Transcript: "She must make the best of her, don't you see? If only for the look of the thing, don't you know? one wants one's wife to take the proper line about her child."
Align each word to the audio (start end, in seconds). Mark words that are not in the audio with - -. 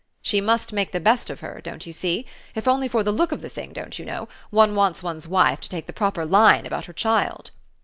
"She 0.23 0.41
must 0.41 0.73
make 0.73 0.93
the 0.93 0.99
best 0.99 1.29
of 1.29 1.41
her, 1.41 1.61
don't 1.63 1.85
you 1.85 1.93
see? 1.93 2.25
If 2.55 2.67
only 2.67 2.87
for 2.87 3.03
the 3.03 3.11
look 3.11 3.31
of 3.31 3.41
the 3.43 3.49
thing, 3.49 3.71
don't 3.71 3.99
you 3.99 4.03
know? 4.03 4.27
one 4.49 4.73
wants 4.73 5.03
one's 5.03 5.27
wife 5.27 5.59
to 5.61 5.69
take 5.69 5.85
the 5.85 5.93
proper 5.93 6.25
line 6.25 6.65
about 6.65 6.85
her 6.85 6.93
child." 6.93 7.51